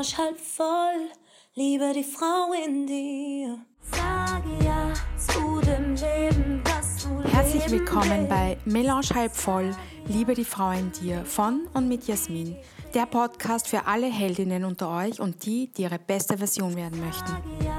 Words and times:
Melange 0.00 0.16
halb 0.16 0.38
voll, 0.40 1.10
liebe 1.56 1.92
die 1.92 2.04
Frau 2.04 2.54
in 2.54 2.86
dir. 2.86 3.58
Sage 3.92 4.64
ja 4.64 4.94
zu 5.18 5.60
dem 5.60 5.94
Leben, 5.94 6.62
das 6.64 7.04
du 7.04 7.22
Herzlich 7.28 7.70
willkommen 7.70 8.26
bei 8.26 8.56
Melange 8.64 9.10
halb 9.14 9.36
voll, 9.36 9.76
liebe 10.06 10.32
die 10.32 10.46
Frau 10.46 10.70
in 10.70 10.90
dir 10.92 11.22
von 11.26 11.68
und 11.74 11.86
mit 11.88 12.06
Jasmin. 12.06 12.56
Der 12.94 13.04
Podcast 13.04 13.68
für 13.68 13.84
alle 13.84 14.06
Heldinnen 14.06 14.64
unter 14.64 14.88
euch 14.88 15.20
und 15.20 15.44
die, 15.44 15.70
die 15.70 15.82
ihre 15.82 15.98
beste 15.98 16.38
Version 16.38 16.76
werden 16.76 16.98
möchten. 17.04 17.69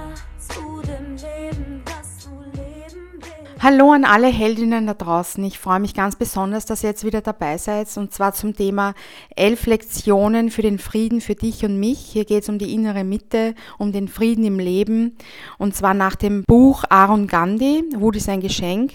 Hallo 3.64 3.92
an 3.92 4.06
alle 4.06 4.26
Heldinnen 4.26 4.88
da 4.88 4.96
draußen. 4.96 5.44
Ich 5.44 5.60
freue 5.60 5.80
mich 5.80 5.94
ganz 5.94 6.16
besonders, 6.16 6.66
dass 6.66 6.82
ihr 6.82 6.90
jetzt 6.90 7.04
wieder 7.04 7.22
dabei 7.22 7.60
seid 7.60 7.96
und 7.96 8.12
zwar 8.12 8.34
zum 8.34 8.56
Thema 8.56 8.96
elf 9.36 9.68
Lektionen 9.68 10.50
für 10.50 10.64
den 10.64 10.80
Frieden 10.80 11.22
für 11.22 11.36
dich 11.36 11.64
und 11.64 11.80
mich. 11.80 12.00
Hier 12.00 12.26
geht 12.26 12.42
es 12.42 12.50
um 12.50 12.58
die 12.58 12.74
innere 12.74 13.04
Mitte, 13.04 13.54
um 13.78 13.92
den 13.92 14.08
Frieden 14.08 14.46
im 14.46 14.58
Leben 14.58 15.16
und 15.60 15.76
zwar 15.76 15.94
nach 15.94 16.16
dem 16.16 16.44
Buch 16.44 16.86
Aaron 16.90 17.28
Gandhi, 17.28 17.84
Wut 17.98 18.16
ist 18.16 18.30
ein 18.30 18.42
Geschenk. 18.42 18.94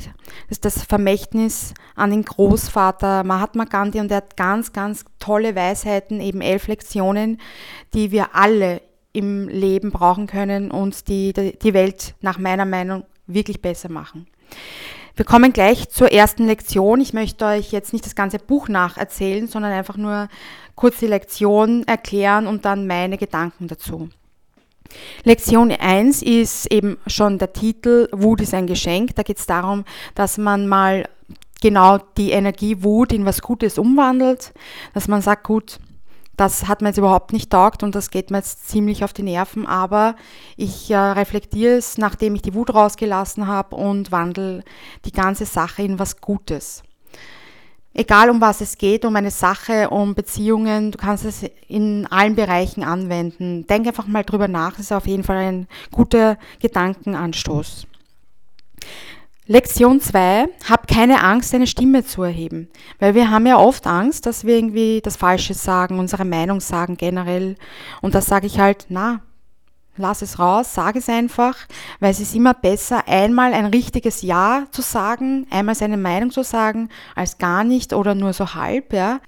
Das 0.48 0.59
ist 0.59 0.65
das 0.65 0.83
Vermächtnis 0.83 1.73
an 1.95 2.10
den 2.10 2.24
Großvater 2.24 3.23
Mahatma 3.23 3.66
Gandhi 3.66 4.01
und 4.01 4.10
er 4.10 4.16
hat 4.16 4.37
ganz, 4.37 4.73
ganz 4.73 5.05
tolle 5.21 5.55
Weisheiten, 5.55 6.21
eben 6.21 6.41
elf 6.41 6.66
Lektionen, 6.66 7.41
die 7.95 8.10
wir 8.10 8.35
alle 8.35 8.83
im 9.12 9.46
Leben 9.46 9.93
brauchen 9.93 10.27
können 10.27 10.73
und 10.73 11.07
die 11.07 11.33
die 11.33 11.73
Welt 11.73 12.16
nach 12.21 12.41
meiner 12.41 12.65
Meinung 12.65 13.05
wirklich 13.29 13.62
besser 13.62 13.91
machen. 13.93 14.27
Wir 15.17 15.25
kommen 15.25 15.53
gleich 15.53 15.89
zur 15.89 16.13
ersten 16.13 16.47
Lektion. 16.47 17.01
Ich 17.01 17.15
möchte 17.15 17.47
euch 17.47 17.73
jetzt 17.73 17.93
nicht 17.93 18.05
das 18.05 18.15
ganze 18.15 18.39
Buch 18.39 18.69
nacherzählen, 18.69 19.49
sondern 19.49 19.73
einfach 19.73 19.97
nur 19.97 20.29
kurz 20.75 20.99
die 20.99 21.07
Lektion 21.07 21.85
erklären 21.87 22.47
und 22.47 22.66
dann 22.66 22.87
meine 22.87 23.16
Gedanken 23.16 23.66
dazu. 23.66 24.11
Lektion 25.25 25.73
1 25.73 26.23
ist 26.23 26.71
eben 26.71 26.99
schon 27.07 27.38
der 27.38 27.53
Titel 27.53 28.09
Wut 28.13 28.41
ist 28.41 28.55
ein 28.55 28.66
Geschenk. 28.66 29.15
Da 29.16 29.23
geht 29.23 29.38
es 29.38 29.47
darum, 29.47 29.85
dass 30.15 30.38
man 30.38 30.69
mal 30.69 31.09
genau 31.60 31.99
die 32.16 32.31
Energie 32.31 32.83
Wut 32.83 33.13
in 33.13 33.25
was 33.25 33.43
Gutes 33.43 33.79
umwandelt, 33.79 34.53
dass 34.95 35.09
man 35.09 35.23
sagt, 35.23 35.45
gut, 35.45 35.79
das 36.37 36.68
hat 36.68 36.82
mir 36.82 36.88
jetzt 36.88 36.98
überhaupt 36.98 37.32
nicht 37.32 37.51
taugt 37.51 37.82
und 37.82 37.95
das 37.95 38.10
geht 38.10 38.30
mir 38.30 38.38
jetzt 38.38 38.68
ziemlich 38.68 39.04
auf 39.04 39.12
die 39.12 39.23
Nerven, 39.23 39.66
aber 39.66 40.16
ich 40.56 40.90
äh, 40.90 40.96
reflektiere 40.96 41.76
es, 41.76 41.98
nachdem 41.98 42.34
ich 42.34 42.42
die 42.42 42.54
Wut 42.54 42.74
rausgelassen 42.74 43.46
habe 43.46 43.76
und 43.76 44.12
wandle 44.12 44.62
die 45.04 45.12
ganze 45.12 45.46
Sache 45.46 45.82
in 45.82 45.98
was 45.98 46.20
Gutes. 46.20 46.82
Egal 47.95 48.29
um 48.29 48.42
was 48.42 48.60
es 48.60 48.76
geht, 48.76 49.07
um 49.07 49.16
eine 49.16 49.30
Sache, 49.30 49.88
um 49.88 50.14
Beziehungen, 50.14 50.92
du 50.92 50.98
kannst 50.98 51.24
es 51.24 51.46
in 51.66 52.07
allen 52.10 52.34
Bereichen 52.34 52.84
anwenden. 52.84 53.66
Denk 53.66 53.87
einfach 53.87 54.07
mal 54.07 54.23
drüber 54.23 54.48
nach, 54.48 54.73
das 54.73 54.80
ist 54.80 54.92
auf 54.92 55.07
jeden 55.07 55.24
Fall 55.24 55.38
ein 55.38 55.68
guter 55.90 56.37
Gedankenanstoß. 56.60 57.87
Lektion 59.49 60.01
2, 60.01 60.49
hab 60.69 60.89
keine 60.89 61.23
Angst, 61.23 61.55
deine 61.55 61.69
Stimme 61.69 62.05
zu 62.05 62.25
erheben. 62.25 62.69
Weil 62.99 63.15
wir 63.15 63.30
haben 63.30 63.47
ja 63.47 63.59
oft 63.59 63.87
Angst, 63.87 64.27
dass 64.27 64.44
wir 64.44 64.56
irgendwie 64.56 65.00
das 65.00 65.16
Falsche 65.16 65.55
sagen, 65.55 66.00
unsere 66.00 66.25
Meinung 66.25 66.59
sagen 66.59 66.97
generell. 66.97 67.55
Und 68.03 68.16
das 68.16 68.27
sage 68.27 68.49
ich 68.49 68.59
halt, 68.59 68.87
na, 68.88 69.21
lass 69.97 70.21
es 70.22 70.41
raus, 70.41 70.75
sag 70.75 70.97
es 70.97 71.09
einfach, 71.09 71.56
weil 72.00 72.11
es 72.11 72.19
ist 72.19 72.34
immer 72.34 72.55
besser, 72.55 73.06
einmal 73.06 73.55
ein 73.55 73.66
richtiges 73.66 74.22
Ja 74.22 74.65
zu 74.72 74.83
sagen, 74.83 75.47
einmal 75.50 75.77
seine 75.77 75.97
Meinung 75.97 76.33
zu 76.33 76.43
sagen, 76.43 76.88
als 77.15 77.38
gar 77.38 77.62
nicht 77.62 77.93
oder 77.93 78.16
nur 78.16 78.33
so 78.33 78.55
halb, 78.55 78.93
ja. 78.93 79.21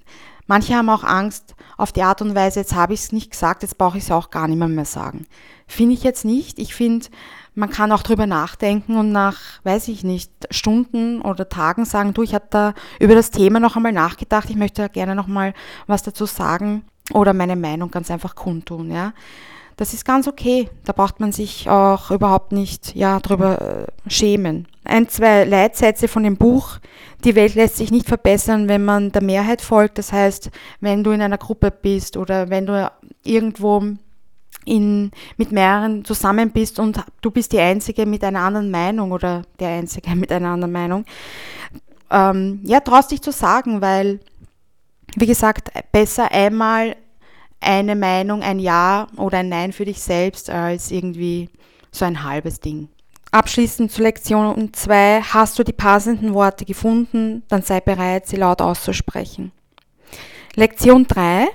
Manche 0.48 0.74
haben 0.74 0.88
auch 0.88 1.04
Angst 1.04 1.54
auf 1.76 1.92
die 1.92 2.02
Art 2.02 2.20
und 2.22 2.34
Weise, 2.34 2.60
jetzt 2.60 2.74
habe 2.74 2.94
ich 2.94 3.00
es 3.00 3.12
nicht 3.12 3.30
gesagt, 3.30 3.62
jetzt 3.62 3.78
brauche 3.78 3.98
ich 3.98 4.04
es 4.04 4.10
auch 4.10 4.30
gar 4.30 4.48
nicht 4.48 4.58
mehr, 4.58 4.66
mehr 4.66 4.84
sagen. 4.84 5.26
Finde 5.68 5.94
ich 5.94 6.02
jetzt 6.02 6.24
nicht. 6.24 6.58
Ich 6.58 6.74
finde, 6.74 7.06
man 7.54 7.70
kann 7.70 7.92
auch 7.92 8.02
drüber 8.02 8.26
nachdenken 8.26 8.96
und 8.96 9.12
nach, 9.12 9.36
weiß 9.64 9.88
ich 9.88 10.04
nicht, 10.04 10.32
Stunden 10.50 11.20
oder 11.20 11.48
Tagen 11.48 11.84
sagen, 11.84 12.14
du, 12.14 12.22
ich 12.22 12.34
habe 12.34 12.46
da 12.50 12.72
über 12.98 13.14
das 13.14 13.30
Thema 13.30 13.60
noch 13.60 13.76
einmal 13.76 13.92
nachgedacht, 13.92 14.48
ich 14.48 14.56
möchte 14.56 14.82
da 14.82 14.88
gerne 14.88 15.14
noch 15.14 15.26
mal 15.26 15.52
was 15.86 16.02
dazu 16.02 16.24
sagen 16.24 16.84
oder 17.12 17.34
meine 17.34 17.56
Meinung 17.56 17.90
ganz 17.90 18.10
einfach 18.10 18.34
kundtun, 18.34 18.90
ja. 18.90 19.12
Das 19.78 19.94
ist 19.94 20.04
ganz 20.04 20.26
okay. 20.26 20.68
Da 20.84 20.92
braucht 20.92 21.20
man 21.20 21.30
sich 21.30 21.70
auch 21.70 22.10
überhaupt 22.10 22.50
nicht 22.50 22.96
ja, 22.96 23.20
drüber 23.20 23.86
äh, 23.86 24.10
schämen. 24.10 24.66
Ein, 24.82 25.08
zwei 25.08 25.44
Leitsätze 25.44 26.08
von 26.08 26.24
dem 26.24 26.36
Buch. 26.36 26.78
Die 27.22 27.36
Welt 27.36 27.54
lässt 27.54 27.76
sich 27.76 27.92
nicht 27.92 28.08
verbessern, 28.08 28.68
wenn 28.68 28.84
man 28.84 29.12
der 29.12 29.22
Mehrheit 29.22 29.62
folgt. 29.62 29.98
Das 29.98 30.12
heißt, 30.12 30.50
wenn 30.80 31.04
du 31.04 31.12
in 31.12 31.22
einer 31.22 31.38
Gruppe 31.38 31.70
bist 31.70 32.16
oder 32.16 32.50
wenn 32.50 32.66
du 32.66 32.90
irgendwo 33.22 33.80
in, 34.64 35.12
mit 35.36 35.52
mehreren 35.52 36.04
zusammen 36.04 36.50
bist 36.50 36.80
und 36.80 37.00
du 37.20 37.30
bist 37.30 37.52
die 37.52 37.60
Einzige 37.60 38.04
mit 38.04 38.24
einer 38.24 38.40
anderen 38.40 38.72
Meinung 38.72 39.12
oder 39.12 39.42
der 39.60 39.68
Einzige 39.68 40.10
mit 40.16 40.32
einer 40.32 40.48
anderen 40.48 40.72
Meinung, 40.72 41.04
ähm, 42.10 42.62
ja, 42.64 42.80
traust 42.80 43.12
dich 43.12 43.22
zu 43.22 43.30
sagen, 43.30 43.80
weil, 43.80 44.18
wie 45.14 45.26
gesagt, 45.26 45.70
besser 45.92 46.32
einmal 46.32 46.96
eine 47.60 47.96
Meinung, 47.96 48.42
ein 48.42 48.58
Ja 48.58 49.08
oder 49.16 49.38
ein 49.38 49.48
Nein 49.48 49.72
für 49.72 49.84
dich 49.84 50.00
selbst 50.00 50.50
als 50.50 50.90
irgendwie 50.90 51.48
so 51.90 52.04
ein 52.04 52.22
halbes 52.22 52.60
Ding. 52.60 52.88
Abschließend 53.30 53.92
zu 53.92 54.02
Lektion 54.02 54.72
2. 54.72 55.20
Hast 55.20 55.58
du 55.58 55.64
die 55.64 55.72
passenden 55.72 56.32
Worte 56.32 56.64
gefunden, 56.64 57.42
dann 57.48 57.62
sei 57.62 57.80
bereit, 57.80 58.26
sie 58.26 58.36
laut 58.36 58.62
auszusprechen. 58.62 59.52
Lektion 60.54 61.06
3. 61.06 61.48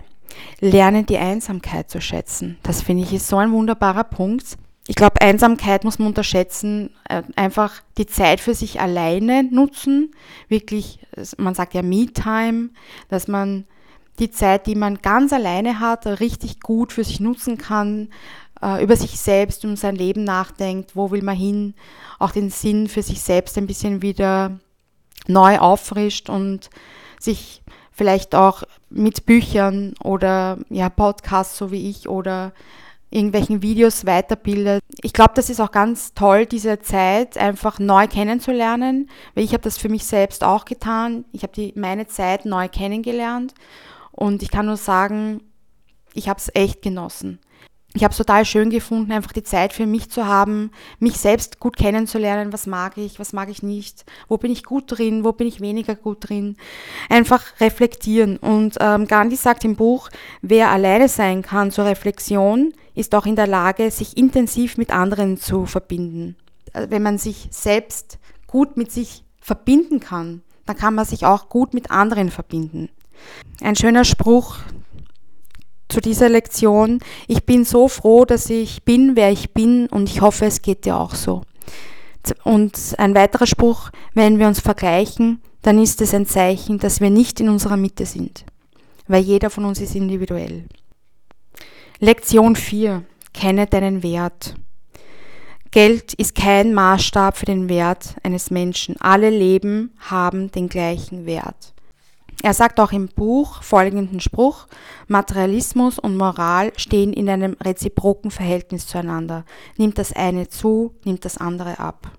Lernen 0.60 1.06
die 1.06 1.18
Einsamkeit 1.18 1.90
zu 1.90 2.00
schätzen. 2.00 2.58
Das 2.64 2.82
finde 2.82 3.04
ich 3.04 3.14
ist 3.14 3.28
so 3.28 3.38
ein 3.38 3.52
wunderbarer 3.52 4.04
Punkt. 4.04 4.58
Ich 4.88 4.96
glaube, 4.96 5.22
Einsamkeit 5.22 5.84
muss 5.84 5.98
man 5.98 6.10
unterschätzen, 6.10 6.92
äh, 7.10 7.24
einfach 7.36 7.82
die 7.98 8.06
Zeit 8.06 8.40
für 8.40 8.54
sich 8.54 8.82
alleine 8.82 9.44
nutzen, 9.44 10.12
wirklich, 10.50 11.00
man 11.38 11.56
sagt 11.56 11.74
ja 11.74 11.82
Me-Time, 11.82 12.70
dass 13.08 13.30
man 13.30 13.66
die 14.20 14.32
Zeit, 14.32 14.68
die 14.68 14.76
man 14.76 15.00
ganz 15.02 15.34
alleine 15.34 15.80
hat, 15.80 16.06
richtig 16.06 16.60
gut 16.60 16.94
für 16.94 17.04
sich 17.04 17.20
nutzen 17.20 17.58
kann, 17.58 18.10
äh, 18.62 18.84
über 18.84 18.96
sich 18.96 19.20
selbst, 19.20 19.66
um 19.66 19.76
sein 19.76 19.96
Leben 19.96 20.24
nachdenkt, 20.24 20.96
wo 20.96 21.12
will 21.12 21.24
man 21.24 21.36
hin, 21.36 21.74
auch 22.20 22.32
den 22.32 22.50
Sinn 22.50 22.88
für 22.88 23.02
sich 23.02 23.22
selbst 23.22 23.58
ein 23.58 23.68
bisschen 23.68 24.02
wieder 24.02 24.60
neu 25.28 25.58
auffrischt 25.60 26.30
und 26.30 26.70
sich 27.20 27.64
vielleicht 27.92 28.36
auch 28.36 28.64
mit 28.90 29.26
Büchern 29.26 29.94
oder 30.04 30.58
ja, 30.70 30.90
Podcasts 30.90 31.58
so 31.58 31.72
wie 31.72 31.90
ich 31.90 32.08
oder 32.10 32.54
irgendwelchen 33.10 33.62
Videos 33.62 34.06
weiterbildet. 34.08 34.84
Ich 35.04 35.14
glaube, 35.14 35.34
das 35.36 35.50
ist 35.50 35.62
auch 35.62 35.72
ganz 35.72 36.16
toll, 36.16 36.48
diese 36.48 36.80
Zeit 36.80 37.38
einfach 37.38 37.78
neu 37.78 38.08
kennenzulernen, 38.08 39.10
weil 39.36 39.44
ich 39.44 39.54
habe 39.54 39.62
das 39.62 39.78
für 39.78 39.90
mich 39.90 40.06
selbst 40.06 40.44
auch 40.44 40.66
getan. 40.66 41.24
Ich 41.32 41.44
habe 41.44 41.72
meine 41.76 42.08
Zeit 42.08 42.46
neu 42.46 42.68
kennengelernt 42.68 43.54
und 44.14 44.42
ich 44.42 44.50
kann 44.50 44.66
nur 44.66 44.78
sagen, 44.78 45.42
ich 46.14 46.30
habe 46.30 46.40
es 46.40 46.50
echt 46.54 46.82
genossen 46.82 47.40
ich 47.96 48.04
habe 48.04 48.12
es 48.12 48.18
total 48.18 48.44
schön 48.44 48.70
gefunden, 48.72 49.12
einfach 49.12 49.34
die 49.34 49.44
Zeit 49.44 49.72
für 49.72 49.86
mich 49.86 50.10
zu 50.10 50.26
haben, 50.26 50.72
mich 51.00 51.18
selbst 51.18 51.60
gut 51.60 51.78
kennenzulernen, 51.78 52.52
was 52.52 52.66
mag 52.66 52.98
ich, 52.98 53.20
was 53.20 53.34
mag 53.34 53.50
ich 53.50 53.62
nicht, 53.62 54.04
wo 54.28 54.38
bin 54.38 54.52
ich 54.52 54.64
gut 54.64 54.86
drin, 54.88 55.24
wo 55.24 55.32
bin 55.32 55.48
ich 55.48 55.62
weniger 55.62 55.96
gut 55.96 56.30
drin. 56.30 56.58
Einfach 57.10 57.44
reflektieren. 57.60 58.38
Und 58.38 58.78
ähm, 58.80 59.08
Gandhi 59.08 59.36
sagt 59.36 59.64
im 59.64 59.76
Buch, 59.76 60.10
wer 60.42 60.72
alleine 60.72 61.08
sein 61.08 61.44
kann 61.44 61.70
zur 61.70 61.86
Reflexion, 61.86 62.74
ist 62.96 63.14
auch 63.14 63.28
in 63.28 63.36
der 63.36 63.48
Lage, 63.48 63.92
sich 63.92 64.18
intensiv 64.18 64.78
mit 64.78 64.92
anderen 64.92 65.38
zu 65.38 65.68
verbinden. 65.68 66.36
Also 66.74 66.90
wenn 66.90 67.04
man 67.04 67.20
sich 67.20 67.48
selbst 67.52 68.18
gut 68.48 68.76
mit 68.76 68.92
sich 68.92 69.24
verbinden 69.40 70.00
kann, 70.00 70.42
dann 70.66 70.78
kann 70.78 70.96
man 70.96 71.06
sich 71.06 71.26
auch 71.26 71.50
gut 71.50 71.76
mit 71.76 71.92
anderen 71.92 72.32
verbinden. 72.32 72.90
Ein 73.62 73.76
schöner 73.76 74.04
Spruch, 74.04 74.58
zu 75.94 76.02
dieser 76.02 76.28
Lektion. 76.28 77.00
Ich 77.28 77.46
bin 77.46 77.66
so 77.66 77.88
froh, 77.88 78.26
dass 78.26 78.50
ich 78.50 78.84
bin, 78.84 79.16
wer 79.16 79.32
ich 79.32 79.54
bin 79.54 79.88
und 79.88 80.10
ich 80.10 80.22
hoffe, 80.22 80.46
es 80.46 80.62
geht 80.62 80.86
dir 80.86 80.98
auch 80.98 81.16
so. 81.16 81.44
Und 82.44 82.96
ein 82.98 83.16
weiterer 83.16 83.46
Spruch, 83.46 83.92
wenn 84.14 84.40
wir 84.40 84.48
uns 84.48 84.60
vergleichen, 84.60 85.42
dann 85.62 85.82
ist 85.82 86.02
es 86.02 86.14
ein 86.14 86.26
Zeichen, 86.26 86.80
dass 86.80 87.00
wir 87.00 87.10
nicht 87.10 87.40
in 87.40 87.50
unserer 87.50 87.78
Mitte 87.78 88.06
sind, 88.06 88.46
weil 89.08 89.24
jeder 89.24 89.50
von 89.50 89.66
uns 89.66 89.80
ist 89.80 89.96
individuell. 89.96 90.66
Lektion 92.00 92.56
4. 92.56 93.04
Kenne 93.34 93.68
deinen 93.68 94.04
Wert. 94.04 94.56
Geld 95.72 96.14
ist 96.14 96.36
kein 96.36 96.74
Maßstab 96.74 97.38
für 97.38 97.46
den 97.46 97.68
Wert 97.68 98.16
eines 98.24 98.52
Menschen. 98.52 98.96
Alle 99.00 99.30
Leben 99.30 99.94
haben 100.00 100.52
den 100.52 100.70
gleichen 100.70 101.26
Wert. 101.26 101.74
Er 102.42 102.54
sagt 102.54 102.80
auch 102.80 102.92
im 102.92 103.08
Buch 103.08 103.64
folgenden 103.64 104.20
Spruch, 104.20 104.68
Materialismus 105.08 106.00
und 106.00 106.18
Moral 106.18 106.72
stehen 106.76 107.14
in 107.14 107.30
einem 107.30 107.56
reziproken 107.64 108.32
Verhältnis 108.32 108.88
zueinander. 108.88 109.46
Nimmt 109.78 109.98
das 109.98 110.14
eine 110.14 110.50
zu, 110.50 110.96
nimmt 111.06 111.26
das 111.26 111.38
andere 111.38 111.80
ab. 111.80 112.12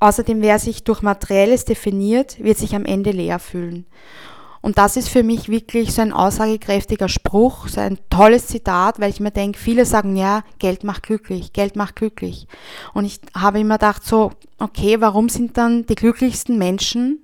Außerdem, 0.00 0.42
wer 0.42 0.58
sich 0.58 0.84
durch 0.84 1.02
Materielles 1.02 1.64
definiert, 1.64 2.42
wird 2.42 2.58
sich 2.58 2.74
am 2.74 2.84
Ende 2.84 3.10
leer 3.10 3.38
fühlen. 3.38 3.86
Und 4.60 4.78
das 4.78 4.96
ist 4.96 5.10
für 5.10 5.22
mich 5.22 5.50
wirklich 5.50 5.92
so 5.92 6.00
ein 6.00 6.12
aussagekräftiger 6.12 7.08
Spruch, 7.10 7.68
so 7.68 7.80
ein 7.80 7.98
tolles 8.08 8.46
Zitat, 8.46 8.98
weil 8.98 9.10
ich 9.10 9.20
mir 9.20 9.30
denke, 9.30 9.58
viele 9.58 9.84
sagen, 9.84 10.16
ja, 10.16 10.42
Geld 10.58 10.84
macht 10.84 11.02
glücklich, 11.02 11.52
Geld 11.52 11.76
macht 11.76 11.96
glücklich. 11.96 12.46
Und 12.94 13.04
ich 13.04 13.20
habe 13.34 13.60
immer 13.60 13.74
gedacht, 13.74 14.04
so, 14.04 14.32
okay, 14.58 15.00
warum 15.00 15.28
sind 15.28 15.58
dann 15.58 15.84
die 15.84 15.94
glücklichsten 15.94 16.56
Menschen 16.56 17.18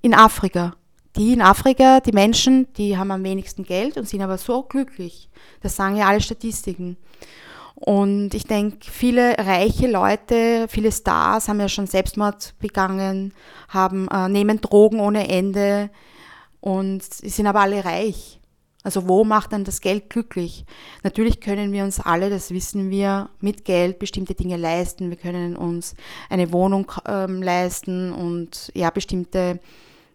in 0.00 0.14
Afrika? 0.14 0.74
Die 1.16 1.32
in 1.32 1.42
Afrika, 1.42 2.00
die 2.00 2.12
Menschen, 2.12 2.72
die 2.74 2.96
haben 2.96 3.10
am 3.10 3.24
wenigsten 3.24 3.64
Geld 3.64 3.96
und 3.96 4.08
sind 4.08 4.22
aber 4.22 4.38
so 4.38 4.62
glücklich. 4.62 5.28
Das 5.60 5.76
sagen 5.76 5.96
ja 5.96 6.06
alle 6.06 6.20
Statistiken. 6.20 6.96
Und 7.74 8.34
ich 8.34 8.44
denke, 8.44 8.90
viele 8.90 9.36
reiche 9.38 9.90
Leute, 9.90 10.66
viele 10.68 10.92
Stars 10.92 11.48
haben 11.48 11.60
ja 11.60 11.68
schon 11.68 11.86
Selbstmord 11.86 12.54
begangen, 12.58 13.32
haben, 13.68 14.06
äh, 14.08 14.28
nehmen 14.28 14.60
Drogen 14.60 15.00
ohne 15.00 15.28
Ende, 15.28 15.90
und 16.60 17.02
sind 17.02 17.46
aber 17.46 17.60
alle 17.60 17.84
reich. 17.84 18.38
Also 18.82 19.08
wo 19.08 19.24
macht 19.24 19.52
dann 19.52 19.64
das 19.64 19.82
Geld 19.82 20.08
glücklich? 20.08 20.64
Natürlich 21.02 21.40
können 21.40 21.72
wir 21.72 21.84
uns 21.84 22.00
alle, 22.00 22.30
das 22.30 22.50
wissen 22.50 22.90
wir, 22.90 23.28
mit 23.40 23.64
Geld 23.66 23.98
bestimmte 23.98 24.34
Dinge 24.34 24.56
leisten. 24.56 25.10
Wir 25.10 25.18
können 25.18 25.54
uns 25.54 25.94
eine 26.30 26.50
Wohnung 26.52 26.90
ähm, 27.06 27.42
leisten 27.42 28.10
und 28.12 28.70
ja 28.74 28.88
bestimmte 28.88 29.60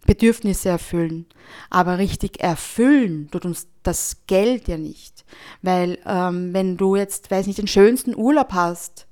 Bedürfnisse 0.06 0.68
erfüllen. 0.68 1.26
Aber 1.70 1.98
richtig 1.98 2.40
erfüllen 2.40 3.28
tut 3.30 3.44
uns 3.44 3.68
das 3.82 4.22
Geld 4.26 4.68
ja 4.68 4.78
nicht. 4.78 5.24
Weil 5.62 5.98
ähm, 6.06 6.52
wenn 6.52 6.76
du 6.76 6.96
jetzt, 6.96 7.30
weiß 7.30 7.46
nicht, 7.46 7.58
den 7.58 7.68
schönsten 7.68 8.14
Urlaub 8.14 8.52
hast, 8.52 9.06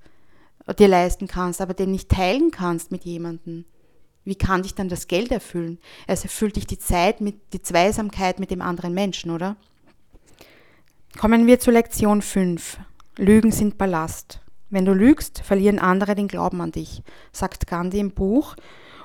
dir 0.79 0.88
leisten 0.88 1.26
kannst, 1.26 1.61
aber 1.61 1.75
den 1.75 1.91
nicht 1.91 2.08
teilen 2.08 2.50
kannst 2.50 2.91
mit 2.91 3.05
jemandem, 3.05 3.67
wie 4.25 4.37
kann 4.37 4.62
dich 4.62 4.75
dann 4.75 4.88
das 4.88 5.06
Geld 5.06 5.31
erfüllen? 5.31 5.79
Es 6.06 6.23
erfüllt 6.23 6.56
dich 6.56 6.67
die 6.67 6.79
Zeit 6.79 7.20
mit 7.20 7.52
die 7.52 7.61
Zweisamkeit 7.61 8.40
mit 8.40 8.50
dem 8.50 8.62
anderen 8.62 8.94
Menschen, 8.94 9.31
oder? 9.31 9.56
Kommen 11.19 11.47
wir 11.47 11.61
zu 11.61 11.70
Lektion 11.70 12.23
5. 12.23 12.79
Lügen 13.17 13.52
sind 13.52 13.79
Ballast. 13.79 14.40
Wenn 14.70 14.87
du 14.87 14.93
lügst, 14.93 15.40
verlieren 15.40 15.79
andere 15.79 16.14
den 16.14 16.26
Glauben 16.26 16.61
an 16.61 16.73
dich, 16.73 17.02
sagt 17.31 17.67
Gandhi 17.67 18.00
im 18.00 18.11
Buch. 18.11 18.56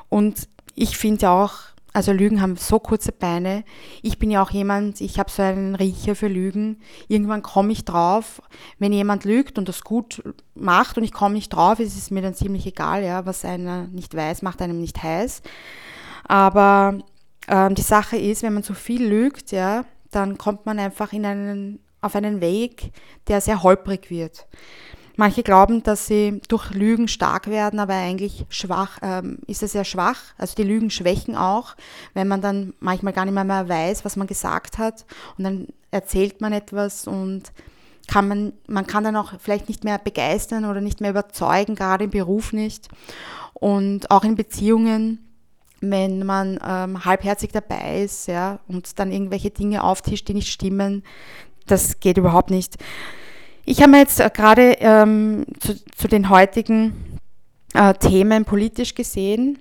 Und 0.08 0.48
ich 0.74 0.98
finde 0.98 1.30
auch, 1.30 1.54
also 1.94 2.12
Lügen 2.12 2.42
haben 2.42 2.56
so 2.56 2.80
kurze 2.80 3.12
Beine. 3.12 3.64
Ich 4.02 4.20
bin 4.20 4.30
ja 4.30 4.44
auch 4.44 4.52
jemand, 4.52 5.02
ich 5.02 5.18
habe 5.18 5.32
so 5.32 5.42
einen 5.42 5.76
Riecher 5.76 6.16
für 6.16 6.28
Lügen. 6.28 6.80
Irgendwann 7.08 7.42
komme 7.42 7.72
ich 7.72 7.84
drauf, 7.84 8.42
wenn 8.78 8.94
jemand 8.94 9.26
lügt 9.26 9.58
und 9.58 9.68
das 9.68 9.84
gut 9.84 10.24
macht 10.54 10.98
und 10.98 11.04
ich 11.04 11.14
komme 11.14 11.36
nicht 11.36 11.50
drauf, 11.50 11.80
ist 11.80 11.98
es 11.98 12.12
mir 12.12 12.22
dann 12.22 12.36
ziemlich 12.36 12.66
egal, 12.68 13.04
ja, 13.04 13.26
was 13.26 13.44
einer 13.44 13.88
nicht 13.88 14.16
weiß, 14.16 14.44
macht 14.44 14.62
einem 14.62 14.80
nicht 14.80 15.02
heiß. 15.02 15.42
Aber 16.26 17.00
ähm, 17.48 17.74
die 17.74 17.82
Sache 17.82 18.18
ist, 18.18 18.44
wenn 18.44 18.54
man 18.54 18.64
zu 18.64 18.76
viel 18.76 19.06
lügt, 19.06 19.52
ja, 19.52 19.84
dann 20.12 20.38
kommt 20.38 20.66
man 20.66 20.78
einfach 20.78 21.12
in 21.12 21.26
einen, 21.26 21.80
auf 22.02 22.16
einen 22.16 22.40
Weg, 22.40 22.92
der 23.28 23.42
sehr 23.42 23.64
holprig 23.64 24.12
wird. 24.12 24.48
Manche 25.20 25.44
glauben, 25.44 25.84
dass 25.84 26.08
sie 26.08 26.42
durch 26.48 26.74
Lügen 26.74 27.10
stark 27.10 27.48
werden, 27.48 27.82
aber 27.82 27.94
eigentlich 27.94 28.46
schwach 28.48 29.00
ähm, 29.02 29.40
ist 29.48 29.62
es 29.62 29.74
sehr 29.74 29.84
schwach. 29.84 30.18
Also 30.38 30.56
die 30.56 30.64
Lügen 30.64 30.90
schwächen 30.90 31.36
auch, 31.36 31.76
wenn 32.14 32.30
man 32.30 32.40
dann 32.40 32.74
manchmal 32.80 33.12
gar 33.12 33.26
nicht 33.26 33.34
mehr, 33.34 33.44
mehr 33.44 33.68
weiß, 33.68 34.06
was 34.06 34.16
man 34.16 34.28
gesagt 34.28 34.78
hat 34.78 35.06
und 35.38 35.44
dann 35.44 35.68
erzählt 35.92 36.40
man 36.40 36.54
etwas 36.54 37.06
und 37.06 37.52
kann 38.08 38.30
man, 38.30 38.54
man 38.68 38.88
kann 38.88 39.04
dann 39.04 39.18
auch 39.18 39.34
vielleicht 39.40 39.68
nicht 39.68 39.84
mehr 39.84 39.98
begeistern 39.98 40.64
oder 40.64 40.80
nicht 40.80 41.02
mehr 41.02 41.10
überzeugen, 41.10 41.76
gerade 41.76 42.06
im 42.06 42.12
Beruf 42.12 42.54
nicht 42.54 42.88
und 43.54 44.10
auch 44.12 44.24
in 44.24 44.36
Beziehungen 44.36 45.26
wenn 45.82 46.26
man 46.26 46.60
ähm, 46.66 47.06
halbherzig 47.06 47.54
dabei 47.54 48.04
ist, 48.04 48.28
ja, 48.28 48.60
und 48.68 49.00
dann 49.00 49.14
irgendwelche 49.14 49.50
Dinge 49.50 49.82
auftischt, 49.82 50.28
die 50.28 50.34
nicht 50.34 50.52
stimmen, 50.52 51.04
das 51.68 52.02
geht 52.02 52.18
überhaupt 52.18 52.50
nicht. 52.50 52.78
Ich 53.70 53.84
habe 53.84 53.92
mir 53.92 54.00
jetzt 54.00 54.20
äh, 54.20 54.32
gerade 54.34 54.78
ähm, 54.80 55.46
zu, 55.60 55.76
zu, 55.96 56.08
den 56.08 56.32
heutigen 56.32 57.20
äh, 57.76 57.94
Themen 57.94 58.44
politisch 58.44 58.96
gesehen, 58.96 59.60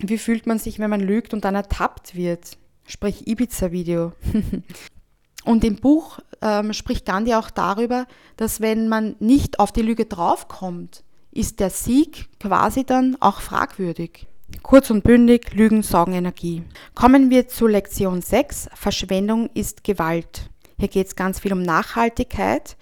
wie 0.00 0.16
fühlt 0.16 0.46
man 0.46 0.58
sich, 0.58 0.78
wenn 0.78 0.88
man 0.88 1.02
lügt 1.02 1.34
und 1.34 1.44
dann 1.44 1.54
ertappt 1.54 2.14
wird? 2.14 2.56
Sprich 2.86 3.28
Ibiza-Video. 3.28 4.14
und 5.44 5.64
im 5.64 5.76
Buch 5.76 6.18
ähm, 6.40 6.72
spricht 6.72 7.04
Gandhi 7.04 7.34
auch 7.34 7.50
darüber, 7.50 8.06
dass 8.38 8.62
wenn 8.62 8.88
man 8.88 9.16
nicht 9.18 9.60
auf 9.60 9.70
die 9.70 9.82
Lüge 9.82 10.06
draufkommt, 10.06 11.04
ist 11.30 11.60
der 11.60 11.68
Sieg 11.68 12.30
quasi 12.40 12.84
dann 12.84 13.18
auch 13.20 13.42
fragwürdig. 13.42 14.26
Kurz 14.62 14.88
und 14.88 15.04
bündig, 15.04 15.52
Lügen 15.52 15.82
saugen 15.82 16.14
Energie. 16.14 16.62
Kommen 16.94 17.28
wir 17.28 17.48
zu 17.48 17.66
Lektion 17.66 18.22
6, 18.22 18.70
Verschwendung 18.72 19.50
ist 19.52 19.84
Gewalt. 19.84 20.48
Hier 20.78 20.88
geht 20.88 21.08
es 21.08 21.16
ganz 21.16 21.40
viel 21.40 21.52
um 21.52 21.60
Nachhaltigkeit. 21.60 22.78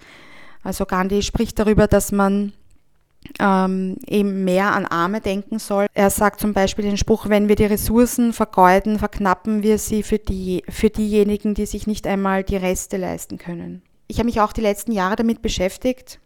Also 0.65 0.87
Gandhi 0.87 1.21
spricht 1.21 1.59
darüber, 1.59 1.85
dass 1.85 2.11
man 2.11 2.51
ähm, 3.39 3.97
eben 4.07 4.43
mehr 4.43 4.73
an 4.73 4.87
Arme 4.87 5.21
denken 5.21 5.59
soll. 5.59 5.85
Er 5.93 6.09
sagt 6.09 6.39
zum 6.39 6.53
Beispiel 6.53 6.85
den 6.85 6.97
Spruch, 6.97 7.29
wenn 7.29 7.47
wir 7.47 7.55
die 7.55 7.65
Ressourcen 7.65 8.33
vergeuden, 8.33 8.97
verknappen 8.97 9.61
wir 9.61 9.77
sie 9.77 10.01
für, 10.01 10.17
die, 10.17 10.63
für 10.67 10.89
diejenigen, 10.89 11.53
die 11.53 11.67
sich 11.67 11.85
nicht 11.85 12.07
einmal 12.07 12.43
die 12.43 12.57
Reste 12.57 12.97
leisten 12.97 13.37
können. 13.37 13.83
Ich 14.07 14.17
habe 14.17 14.25
mich 14.25 14.41
auch 14.41 14.53
die 14.53 14.61
letzten 14.61 14.91
Jahre 14.91 15.15
damit 15.15 15.43
beschäftigt 15.43 16.19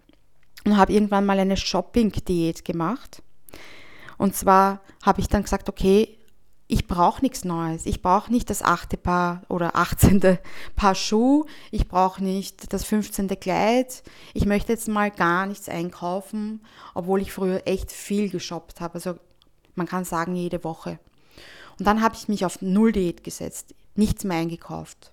und 0.63 0.77
habe 0.77 0.93
irgendwann 0.93 1.25
mal 1.25 1.37
eine 1.39 1.57
Shopping-Diät 1.57 2.63
gemacht. 2.63 3.21
Und 4.17 4.35
zwar 4.35 4.79
habe 5.03 5.19
ich 5.19 5.27
dann 5.27 5.43
gesagt, 5.43 5.67
okay, 5.67 6.17
ich 6.71 6.85
brauche 6.85 7.23
nichts 7.23 7.45
Neues. 7.45 7.87
Ich 7.87 8.03
brauche 8.03 8.31
nicht 8.31 8.47
das 8.51 8.61
achte 8.61 8.95
Paar 8.95 9.41
oder 9.49 9.75
achtzehnte 9.75 10.39
Paar 10.75 10.93
Schuh. 10.93 11.45
Ich 11.71 11.87
brauche 11.87 12.23
nicht 12.23 12.71
das 12.71 12.83
fünfzehnte 12.83 13.35
Kleid. 13.35 14.03
Ich 14.35 14.45
möchte 14.45 14.71
jetzt 14.71 14.87
mal 14.87 15.09
gar 15.09 15.47
nichts 15.47 15.67
einkaufen, 15.67 16.61
obwohl 16.93 17.21
ich 17.21 17.33
früher 17.33 17.63
echt 17.65 17.91
viel 17.91 18.29
geshoppt 18.29 18.81
habe. 18.81 18.93
Also 18.93 19.15
man 19.73 19.87
kann 19.87 20.05
sagen 20.05 20.35
jede 20.35 20.63
Woche. 20.63 20.99
Und 21.79 21.87
dann 21.87 22.03
habe 22.03 22.13
ich 22.15 22.27
mich 22.27 22.45
auf 22.45 22.61
Null-Diät 22.61 23.23
gesetzt. 23.23 23.73
Nichts 23.95 24.23
mehr 24.23 24.37
eingekauft. 24.37 25.11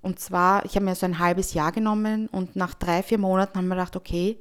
Und 0.00 0.18
zwar, 0.18 0.64
ich 0.64 0.76
habe 0.76 0.86
mir 0.86 0.94
so 0.94 1.04
ein 1.04 1.18
halbes 1.18 1.52
Jahr 1.52 1.72
genommen 1.72 2.26
und 2.28 2.56
nach 2.56 2.72
drei, 2.72 3.02
vier 3.02 3.18
Monaten 3.18 3.58
haben 3.58 3.68
wir 3.68 3.74
gedacht, 3.74 3.96
okay, 3.96 4.38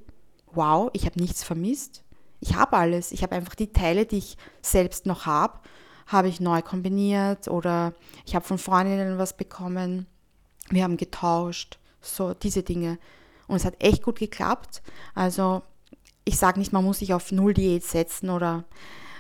wow, 0.54 0.90
ich 0.94 1.06
habe 1.06 1.20
nichts 1.20 1.44
vermisst. 1.44 2.02
Ich 2.40 2.56
habe 2.56 2.78
alles. 2.78 3.12
Ich 3.12 3.24
habe 3.24 3.36
einfach 3.36 3.56
die 3.56 3.74
Teile, 3.74 4.06
die 4.06 4.20
ich 4.20 4.38
selbst 4.62 5.06
noch 5.06 5.26
habe 5.26 5.60
habe 6.08 6.28
ich 6.28 6.40
neu 6.40 6.62
kombiniert 6.62 7.48
oder 7.48 7.94
ich 8.26 8.36
habe 8.36 8.46
von 8.46 8.58
Freundinnen 8.58 9.18
was 9.18 9.36
bekommen. 9.36 10.08
Wir 10.70 10.84
haben 10.84 10.98
getauscht, 10.98 11.80
so 12.02 12.34
diese 12.34 12.64
Dinge. 12.64 12.98
Und 13.48 13.58
es 13.58 13.66
hat 13.66 13.76
echt 13.80 14.04
gut 14.04 14.20
geklappt. 14.20 14.82
Also 15.16 15.62
ich 16.26 16.38
sage 16.38 16.60
nicht, 16.60 16.74
man 16.74 16.84
muss 16.84 17.00
sich 17.00 17.14
auf 17.14 17.32
Null 17.32 17.54
Diät 17.54 17.84
setzen 17.84 18.30
oder, 18.30 18.64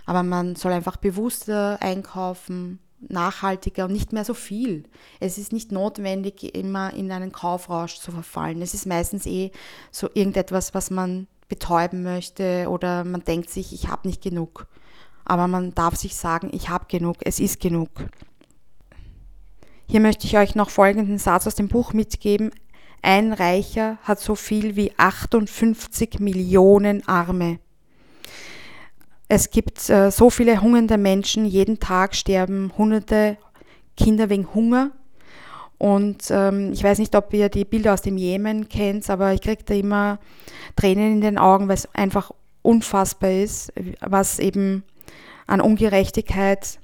aber 0.05 0.23
man 0.23 0.55
soll 0.55 0.71
einfach 0.71 0.97
bewusster 0.97 1.77
einkaufen, 1.81 2.79
nachhaltiger 3.09 3.85
und 3.85 3.91
nicht 3.91 4.13
mehr 4.13 4.23
so 4.23 4.33
viel. 4.33 4.83
Es 5.19 5.37
ist 5.37 5.51
nicht 5.51 5.71
notwendig, 5.71 6.55
immer 6.55 6.93
in 6.93 7.11
einen 7.11 7.31
Kaufrausch 7.31 7.99
zu 7.99 8.11
verfallen. 8.11 8.61
Es 8.61 8.73
ist 8.73 8.85
meistens 8.85 9.25
eh 9.25 9.51
so 9.91 10.09
irgendetwas, 10.13 10.73
was 10.73 10.89
man 10.89 11.27
betäuben 11.49 12.03
möchte 12.03 12.67
oder 12.69 13.03
man 13.03 13.23
denkt 13.23 13.49
sich, 13.49 13.73
ich 13.73 13.89
habe 13.89 14.07
nicht 14.07 14.23
genug 14.23 14.67
aber 15.25 15.47
man 15.47 15.73
darf 15.73 15.95
sich 15.95 16.15
sagen, 16.15 16.49
ich 16.53 16.69
habe 16.69 16.85
genug, 16.87 17.17
es 17.21 17.39
ist 17.39 17.59
genug. 17.59 17.89
Hier 19.87 19.99
möchte 19.99 20.25
ich 20.25 20.37
euch 20.37 20.55
noch 20.55 20.69
folgenden 20.69 21.17
Satz 21.17 21.45
aus 21.47 21.55
dem 21.55 21.67
Buch 21.67 21.93
mitgeben. 21.93 22.51
Ein 23.01 23.33
Reicher 23.33 23.97
hat 24.03 24.19
so 24.19 24.35
viel 24.35 24.75
wie 24.75 24.93
58 24.97 26.19
Millionen 26.19 27.07
Arme. 27.07 27.59
Es 29.27 29.49
gibt 29.49 29.89
äh, 29.89 30.09
so 30.11 30.29
viele 30.29 30.61
hungernde 30.61 30.97
Menschen, 30.97 31.45
jeden 31.45 31.79
Tag 31.79 32.15
sterben 32.15 32.71
hunderte 32.77 33.37
Kinder 33.97 34.29
wegen 34.29 34.53
Hunger. 34.53 34.91
Und 35.77 36.29
ähm, 36.29 36.71
ich 36.71 36.83
weiß 36.83 36.99
nicht, 36.99 37.15
ob 37.15 37.33
ihr 37.33 37.49
die 37.49 37.65
Bilder 37.65 37.93
aus 37.93 38.01
dem 38.01 38.17
Jemen 38.17 38.69
kennt, 38.69 39.09
aber 39.09 39.33
ich 39.33 39.41
kriege 39.41 39.63
da 39.65 39.73
immer 39.73 40.19
Tränen 40.75 41.13
in 41.13 41.21
den 41.21 41.37
Augen, 41.37 41.67
weil 41.67 41.75
es 41.75 41.93
einfach 41.93 42.31
unfassbar 42.61 43.31
ist, 43.31 43.73
was 43.99 44.39
eben 44.39 44.83
an 45.47 45.61
Ungerechtigkeit 45.61 46.79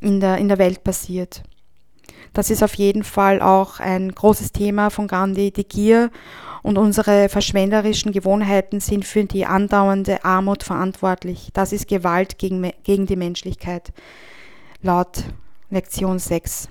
in 0.00 0.20
der, 0.20 0.38
in 0.38 0.48
der 0.48 0.58
Welt 0.58 0.84
passiert. 0.84 1.42
Das 2.32 2.50
ist 2.50 2.62
auf 2.62 2.74
jeden 2.74 3.02
Fall 3.02 3.40
auch 3.40 3.80
ein 3.80 4.12
großes 4.12 4.52
Thema 4.52 4.90
von 4.90 5.08
Gandhi, 5.08 5.52
die 5.52 5.66
Gier 5.66 6.10
und 6.62 6.76
unsere 6.76 7.28
verschwenderischen 7.28 8.12
Gewohnheiten 8.12 8.80
sind 8.80 9.04
für 9.04 9.24
die 9.24 9.46
andauernde 9.46 10.24
Armut 10.24 10.62
verantwortlich. 10.62 11.50
Das 11.54 11.72
ist 11.72 11.88
Gewalt 11.88 12.38
gegen, 12.38 12.72
gegen 12.82 13.06
die 13.06 13.16
Menschlichkeit, 13.16 13.92
laut 14.82 15.24
Lektion 15.70 16.18
6. 16.18 16.68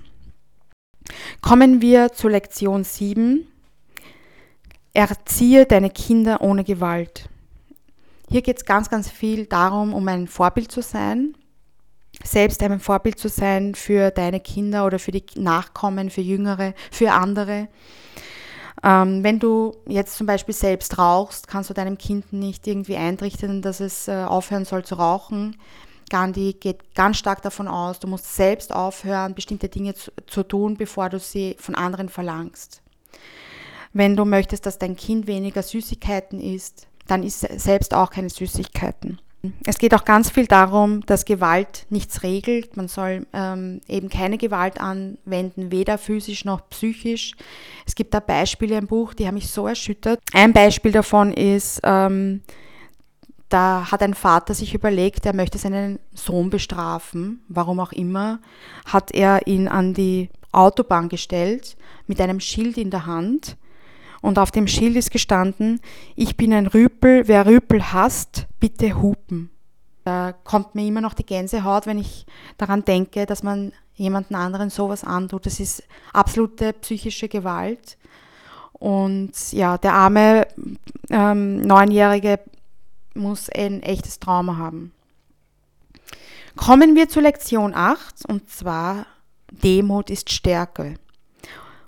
Kommen 1.41 1.81
wir 1.81 2.11
zu 2.11 2.27
Lektion 2.27 2.83
7. 2.83 3.47
Erziehe 4.93 5.65
deine 5.65 5.89
Kinder 5.89 6.41
ohne 6.41 6.63
Gewalt. 6.63 7.29
Hier 8.29 8.41
geht 8.41 8.57
es 8.57 8.65
ganz, 8.65 8.89
ganz 8.89 9.09
viel 9.09 9.45
darum, 9.45 9.93
um 9.93 10.07
ein 10.07 10.27
Vorbild 10.27 10.71
zu 10.71 10.81
sein. 10.81 11.35
selbst 12.23 12.63
ein 12.63 12.79
Vorbild 12.79 13.19
zu 13.19 13.27
sein 13.27 13.75
für 13.75 14.09
deine 14.09 14.39
Kinder 14.39 14.85
oder 14.85 14.99
für 14.99 15.11
die 15.11 15.25
Nachkommen, 15.35 16.09
für 16.09 16.21
Jüngere, 16.21 16.73
für 16.89 17.11
andere. 17.11 17.67
Ähm, 18.83 19.23
wenn 19.23 19.39
du 19.39 19.75
jetzt 19.87 20.15
zum 20.15 20.27
Beispiel 20.27 20.53
selbst 20.53 20.97
rauchst, 20.97 21.47
kannst 21.47 21.69
du 21.69 21.73
deinem 21.73 21.97
Kind 21.97 22.31
nicht 22.33 22.67
irgendwie 22.67 22.95
eintrichten, 22.95 23.61
dass 23.61 23.79
es 23.79 24.07
äh, 24.07 24.23
aufhören 24.23 24.65
soll 24.65 24.85
zu 24.85 24.95
rauchen. 24.95 25.57
Gandhi 26.09 26.53
geht 26.53 26.93
ganz 26.93 27.17
stark 27.17 27.41
davon 27.41 27.67
aus, 27.67 27.99
du 27.99 28.07
musst 28.07 28.35
selbst 28.35 28.71
aufhören, 28.71 29.33
bestimmte 29.33 29.69
Dinge 29.69 29.95
zu, 29.95 30.11
zu 30.27 30.43
tun, 30.43 30.77
bevor 30.77 31.09
du 31.09 31.19
sie 31.19 31.55
von 31.59 31.73
anderen 31.75 32.09
verlangst. 32.09 32.81
Wenn 33.91 34.15
du 34.15 34.25
möchtest, 34.25 34.65
dass 34.65 34.77
dein 34.77 34.95
Kind 34.95 35.25
weniger 35.25 35.63
Süßigkeiten 35.63 36.39
isst, 36.39 36.87
dann 37.07 37.23
isst 37.23 37.47
selbst 37.59 37.93
auch 37.93 38.09
keine 38.09 38.29
Süßigkeiten. 38.29 39.19
Es 39.65 39.77
geht 39.77 39.93
auch 39.93 40.05
ganz 40.05 40.29
viel 40.29 40.47
darum, 40.47 41.05
dass 41.05 41.25
Gewalt 41.25 41.85
nichts 41.89 42.23
regelt. 42.23 42.77
Man 42.77 42.87
soll 42.87 43.27
ähm, 43.33 43.81
eben 43.87 44.09
keine 44.09 44.37
Gewalt 44.37 44.79
anwenden, 44.79 45.71
weder 45.71 45.97
physisch 45.97 46.45
noch 46.45 46.67
psychisch. 46.69 47.33
Es 47.85 47.95
gibt 47.95 48.13
da 48.13 48.19
Beispiele 48.19 48.77
im 48.77 48.87
Buch, 48.87 49.13
die 49.13 49.27
haben 49.27 49.35
mich 49.35 49.49
so 49.49 49.67
erschüttert. 49.67 50.19
Ein 50.33 50.53
Beispiel 50.53 50.91
davon 50.91 51.33
ist, 51.33 51.79
ähm, 51.83 52.41
da 53.49 53.91
hat 53.91 54.01
ein 54.01 54.15
Vater 54.15 54.53
sich 54.53 54.73
überlegt, 54.73 55.25
er 55.25 55.35
möchte 55.35 55.57
seinen 55.57 55.99
Sohn 56.13 56.49
bestrafen, 56.49 57.43
warum 57.47 57.79
auch 57.79 57.91
immer, 57.91 58.39
hat 58.85 59.11
er 59.13 59.45
ihn 59.47 59.67
an 59.67 59.93
die 59.93 60.29
Autobahn 60.51 61.09
gestellt 61.09 61.77
mit 62.07 62.19
einem 62.19 62.39
Schild 62.39 62.77
in 62.77 62.89
der 62.89 63.05
Hand 63.05 63.57
und 64.21 64.39
auf 64.39 64.51
dem 64.51 64.67
Schild 64.67 64.95
ist 64.95 65.11
gestanden, 65.11 65.79
ich 66.15 66.37
bin 66.37 66.53
ein 66.53 66.67
Rüpel, 66.67 67.27
wer 67.27 67.45
Rüpel 67.45 67.93
hasst, 67.93 68.47
bitte 68.59 69.01
hupen. 69.01 69.49
Da 70.03 70.33
kommt 70.43 70.75
mir 70.75 70.85
immer 70.85 71.01
noch 71.01 71.15
die 71.15 71.25
Gänsehaut, 71.25 71.87
wenn 71.87 71.97
ich 71.97 72.25
daran 72.57 72.85
denke, 72.85 73.25
dass 73.25 73.41
man 73.41 73.73
jemanden 73.95 74.35
anderen 74.35 74.69
sowas 74.69 75.03
antut. 75.03 75.45
Das 75.45 75.59
ist 75.59 75.83
absolute 76.13 76.73
psychische 76.73 77.27
Gewalt. 77.27 77.97
Und 78.73 79.31
ja, 79.51 79.77
der 79.77 79.93
arme 79.93 80.47
ähm, 81.09 81.61
Neunjährige 81.61 82.39
muss 83.15 83.49
ein 83.49 83.81
echtes 83.81 84.19
Trauma 84.19 84.57
haben. 84.57 84.91
Kommen 86.55 86.95
wir 86.95 87.09
zu 87.09 87.19
Lektion 87.19 87.73
8 87.73 88.25
und 88.27 88.49
zwar 88.49 89.07
Demut 89.51 90.09
ist 90.09 90.29
Stärke. 90.29 90.95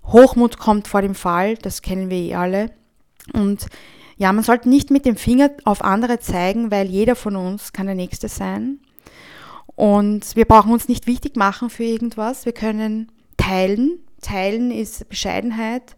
Hochmut 0.07 0.57
kommt 0.57 0.87
vor 0.87 1.01
dem 1.01 1.15
Fall, 1.15 1.55
das 1.55 1.81
kennen 1.81 2.09
wir 2.09 2.17
eh 2.17 2.35
alle. 2.35 2.71
Und 3.33 3.67
ja, 4.17 4.31
man 4.33 4.43
sollte 4.43 4.69
nicht 4.69 4.89
mit 4.89 5.05
dem 5.05 5.15
Finger 5.15 5.51
auf 5.63 5.83
andere 5.83 6.19
zeigen, 6.19 6.71
weil 6.71 6.87
jeder 6.87 7.15
von 7.15 7.35
uns 7.35 7.73
kann 7.73 7.85
der 7.85 7.95
Nächste 7.95 8.29
sein. 8.29 8.79
Und 9.75 10.35
wir 10.35 10.45
brauchen 10.45 10.71
uns 10.71 10.87
nicht 10.87 11.05
wichtig 11.05 11.35
machen 11.35 11.69
für 11.69 11.83
irgendwas. 11.83 12.45
Wir 12.45 12.53
können 12.53 13.11
teilen. 13.37 13.99
Teilen 14.21 14.71
ist 14.71 15.07
Bescheidenheit. 15.09 15.95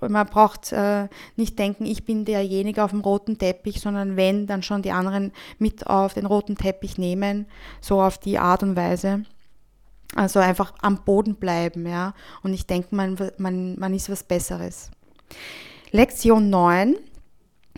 Man 0.00 0.26
braucht 0.26 0.72
äh, 0.72 1.08
nicht 1.36 1.58
denken, 1.58 1.84
ich 1.84 2.06
bin 2.06 2.24
derjenige 2.24 2.82
auf 2.82 2.92
dem 2.92 3.00
roten 3.00 3.36
Teppich, 3.36 3.80
sondern 3.80 4.16
wenn, 4.16 4.46
dann 4.46 4.62
schon 4.62 4.80
die 4.80 4.92
anderen 4.92 5.32
mit 5.58 5.86
auf 5.86 6.14
den 6.14 6.24
roten 6.24 6.56
Teppich 6.56 6.96
nehmen. 6.96 7.46
So 7.82 8.00
auf 8.00 8.16
die 8.16 8.38
Art 8.38 8.62
und 8.62 8.76
Weise. 8.76 9.24
Also 10.18 10.40
einfach 10.40 10.72
am 10.80 11.04
Boden 11.04 11.36
bleiben, 11.36 11.86
ja. 11.86 12.12
Und 12.42 12.52
ich 12.52 12.66
denke, 12.66 12.92
man, 12.92 13.16
man, 13.38 13.78
man 13.78 13.94
ist 13.94 14.10
was 14.10 14.24
Besseres. 14.24 14.90
Lektion 15.92 16.50
9, 16.50 16.96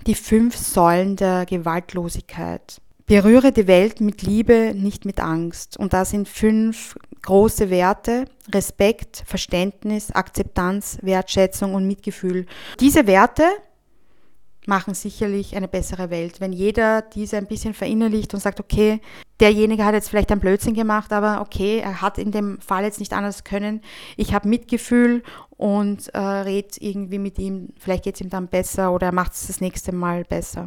die 0.07 0.15
fünf 0.15 0.57
Säulen 0.57 1.17
der 1.17 1.45
Gewaltlosigkeit. 1.45 2.81
Berühre 3.05 3.53
die 3.53 3.67
Welt 3.67 4.01
mit 4.01 4.23
Liebe, 4.23 4.73
nicht 4.75 5.05
mit 5.05 5.21
Angst. 5.21 5.77
Und 5.77 5.93
da 5.93 6.07
sind 6.07 6.31
fünf 6.31 6.97
große 7.21 7.69
Werte. 7.69 8.25
Respekt, 8.51 9.23
Verständnis, 9.27 10.11
Akzeptanz, 10.11 10.97
Wertschätzung 11.03 11.75
und 11.75 11.87
Mitgefühl. 11.87 12.47
Diese 12.81 13.07
Werte 13.07 13.45
machen 14.71 14.95
sicherlich 14.95 15.57
eine 15.57 15.67
bessere 15.67 16.11
Welt. 16.11 16.41
Wenn 16.41 16.53
jeder 16.53 17.03
diese 17.03 17.37
ein 17.37 17.49
bisschen 17.49 17.75
verinnerlicht 17.75 18.33
und 18.33 18.41
sagt, 18.41 18.61
okay, 18.61 19.01
derjenige 19.41 19.85
hat 19.85 19.95
jetzt 19.95 20.09
vielleicht 20.09 20.31
ein 20.31 20.39
Blödsinn 20.39 20.75
gemacht, 20.75 21.13
aber 21.13 21.41
okay, 21.41 21.81
er 21.81 22.01
hat 22.01 22.19
in 22.19 22.31
dem 22.31 22.61
Fall 22.61 22.85
jetzt 22.85 23.01
nicht 23.01 23.13
anders 23.13 23.43
können. 23.43 23.83
Ich 24.17 24.33
habe 24.33 24.49
Mitgefühl 24.49 25.25
und 25.51 26.15
äh, 26.15 26.19
red 26.19 26.77
irgendwie 26.81 27.19
mit 27.19 27.39
ihm, 27.41 27.71
vielleicht 27.79 28.05
geht 28.05 28.15
es 28.15 28.21
ihm 28.21 28.31
dann 28.31 28.47
besser 28.47 28.93
oder 28.93 29.09
er 29.09 29.13
macht 29.13 29.33
es 29.33 29.49
das 29.49 29.61
nächste 29.61 29.93
Mal 29.93 30.23
besser. 30.25 30.67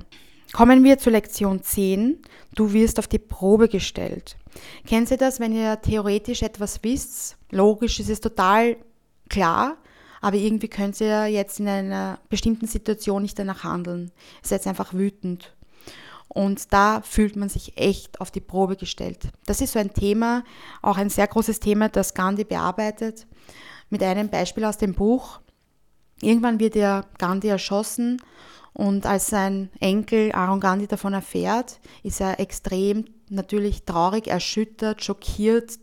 Kommen 0.51 0.83
wir 0.83 0.99
zu 0.99 1.09
Lektion 1.09 1.63
10. 1.63 2.21
Du 2.53 2.73
wirst 2.73 2.99
auf 2.99 3.07
die 3.07 3.19
Probe 3.19 3.69
gestellt. 3.69 4.35
Kennen 4.85 5.07
Sie 5.07 5.17
das, 5.17 5.39
wenn 5.39 5.55
ihr 5.55 5.81
theoretisch 5.81 6.43
etwas 6.43 6.83
wisst? 6.83 7.37
Logisch 7.51 8.01
ist 8.01 8.09
es 8.09 8.19
total 8.19 8.75
klar, 9.29 9.77
aber 10.23 10.37
irgendwie 10.37 10.69
könnt 10.69 11.01
ihr 11.01 11.25
jetzt 11.25 11.59
in 11.59 11.67
einer 11.67 12.17
bestimmten 12.29 12.65
Situation 12.65 13.23
nicht 13.23 13.37
danach 13.37 13.65
handeln. 13.65 14.09
Ihr 14.41 14.47
seid 14.47 14.65
einfach 14.67 14.93
wütend. 14.93 15.53
Und 16.29 16.71
da 16.71 17.01
fühlt 17.01 17.35
man 17.35 17.49
sich 17.49 17.77
echt 17.77 18.21
auf 18.21 18.31
die 18.31 18.39
Probe 18.39 18.77
gestellt. 18.77 19.27
Das 19.45 19.59
ist 19.59 19.73
so 19.73 19.79
ein 19.79 19.93
Thema, 19.93 20.45
auch 20.81 20.95
ein 20.95 21.09
sehr 21.09 21.27
großes 21.27 21.59
Thema, 21.59 21.89
das 21.89 22.13
Gandhi 22.13 22.45
bearbeitet. 22.45 23.27
Mit 23.89 24.01
einem 24.01 24.29
Beispiel 24.29 24.63
aus 24.63 24.77
dem 24.77 24.93
Buch. 24.93 25.41
Irgendwann 26.21 26.57
wird 26.57 26.75
der 26.75 27.05
Gandhi 27.17 27.49
erschossen 27.49 28.21
und 28.71 29.05
als 29.05 29.27
sein 29.27 29.71
Enkel 29.81 30.31
Aaron 30.31 30.61
Gandhi 30.61 30.87
davon 30.87 31.13
erfährt, 31.13 31.81
ist 32.01 32.21
er 32.21 32.39
extrem 32.39 33.03
natürlich 33.29 33.83
traurig, 33.83 34.27
erschüttert, 34.27 35.03
schockiert 35.03 35.79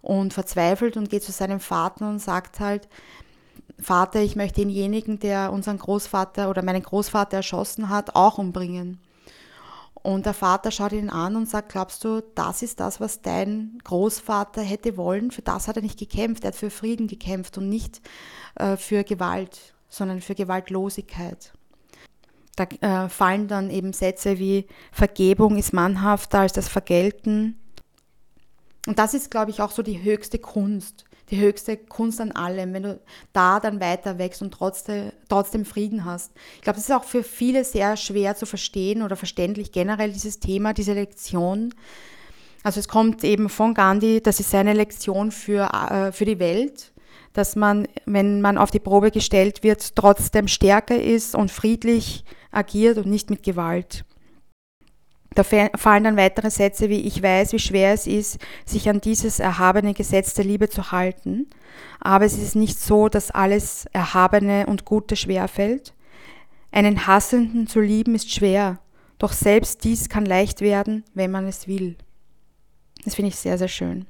und 0.00 0.32
verzweifelt 0.32 0.96
und 0.96 1.10
geht 1.10 1.22
zu 1.24 1.30
seinem 1.32 1.60
Vater 1.60 2.08
und 2.08 2.20
sagt 2.20 2.58
halt, 2.58 2.88
Vater, 3.82 4.20
ich 4.20 4.36
möchte 4.36 4.60
denjenigen, 4.60 5.18
der 5.18 5.52
unseren 5.52 5.78
Großvater 5.78 6.48
oder 6.48 6.62
meinen 6.62 6.82
Großvater 6.82 7.38
erschossen 7.38 7.88
hat, 7.88 8.14
auch 8.14 8.38
umbringen. 8.38 8.98
Und 10.02 10.26
der 10.26 10.34
Vater 10.34 10.72
schaut 10.72 10.92
ihn 10.92 11.10
an 11.10 11.36
und 11.36 11.48
sagt, 11.48 11.70
glaubst 11.70 12.02
du, 12.04 12.22
das 12.34 12.62
ist 12.62 12.80
das, 12.80 13.00
was 13.00 13.22
dein 13.22 13.78
Großvater 13.84 14.60
hätte 14.60 14.96
wollen? 14.96 15.30
Für 15.30 15.42
das 15.42 15.68
hat 15.68 15.76
er 15.76 15.82
nicht 15.82 15.98
gekämpft, 15.98 16.42
er 16.42 16.48
hat 16.48 16.56
für 16.56 16.70
Frieden 16.70 17.06
gekämpft 17.06 17.56
und 17.56 17.68
nicht 17.68 18.00
äh, 18.56 18.76
für 18.76 19.04
Gewalt, 19.04 19.74
sondern 19.88 20.20
für 20.20 20.34
Gewaltlosigkeit. 20.34 21.52
Da 22.56 22.64
äh, 22.64 23.08
fallen 23.08 23.46
dann 23.46 23.70
eben 23.70 23.92
Sätze 23.92 24.38
wie 24.38 24.66
Vergebung 24.90 25.56
ist 25.56 25.72
mannhafter 25.72 26.40
als 26.40 26.52
das 26.52 26.68
Vergelten. 26.68 27.58
Und 28.86 28.98
das 28.98 29.14
ist, 29.14 29.30
glaube 29.30 29.52
ich, 29.52 29.62
auch 29.62 29.70
so 29.70 29.82
die 29.82 30.02
höchste 30.02 30.40
Kunst, 30.40 31.04
die 31.32 31.40
höchste 31.40 31.76
Kunst 31.76 32.20
an 32.20 32.30
allem, 32.32 32.74
wenn 32.74 32.82
du 32.82 33.00
da 33.32 33.58
dann 33.58 33.80
weiter 33.80 34.18
wächst 34.18 34.42
und 34.42 34.52
trotzdem, 34.52 35.12
trotzdem 35.28 35.64
Frieden 35.64 36.04
hast. 36.04 36.30
Ich 36.56 36.62
glaube, 36.62 36.76
das 36.76 36.84
ist 36.88 36.94
auch 36.94 37.04
für 37.04 37.24
viele 37.24 37.64
sehr 37.64 37.96
schwer 37.96 38.36
zu 38.36 38.46
verstehen 38.46 39.02
oder 39.02 39.16
verständlich 39.16 39.72
generell 39.72 40.12
dieses 40.12 40.38
Thema, 40.38 40.74
diese 40.74 40.92
Lektion. 40.92 41.74
Also 42.62 42.78
es 42.78 42.86
kommt 42.86 43.24
eben 43.24 43.48
von 43.48 43.74
Gandhi, 43.74 44.20
das 44.22 44.38
ist 44.38 44.50
seine 44.50 44.74
Lektion 44.74 45.32
für, 45.32 45.72
äh, 45.72 46.12
für 46.12 46.26
die 46.26 46.38
Welt, 46.38 46.92
dass 47.32 47.56
man, 47.56 47.88
wenn 48.04 48.42
man 48.42 48.58
auf 48.58 48.70
die 48.70 48.78
Probe 48.78 49.10
gestellt 49.10 49.62
wird, 49.62 49.96
trotzdem 49.96 50.48
stärker 50.48 51.00
ist 51.00 51.34
und 51.34 51.50
friedlich 51.50 52.24
agiert 52.50 52.98
und 52.98 53.06
nicht 53.06 53.30
mit 53.30 53.42
Gewalt. 53.42 54.04
Da 55.34 55.44
fallen 55.44 56.04
dann 56.04 56.16
weitere 56.16 56.50
Sätze 56.50 56.88
wie 56.88 57.00
ich 57.00 57.22
weiß, 57.22 57.52
wie 57.52 57.58
schwer 57.58 57.92
es 57.92 58.06
ist, 58.06 58.38
sich 58.66 58.88
an 58.88 59.00
dieses 59.00 59.40
erhabene 59.40 59.94
Gesetz 59.94 60.34
der 60.34 60.44
Liebe 60.44 60.68
zu 60.68 60.92
halten, 60.92 61.48
aber 62.00 62.24
es 62.24 62.36
ist 62.38 62.54
nicht 62.54 62.78
so, 62.78 63.08
dass 63.08 63.30
alles 63.30 63.86
Erhabene 63.92 64.66
und 64.66 64.84
Gute 64.84 65.16
schwerfällt. 65.16 65.94
Einen 66.70 67.06
Hassenden 67.06 67.66
zu 67.66 67.80
lieben 67.80 68.14
ist 68.14 68.30
schwer, 68.32 68.78
doch 69.18 69.32
selbst 69.32 69.84
dies 69.84 70.08
kann 70.08 70.26
leicht 70.26 70.60
werden, 70.60 71.04
wenn 71.14 71.30
man 71.30 71.46
es 71.46 71.68
will. 71.68 71.96
Das 73.04 73.14
finde 73.14 73.28
ich 73.28 73.36
sehr, 73.36 73.58
sehr 73.58 73.68
schön. 73.68 74.06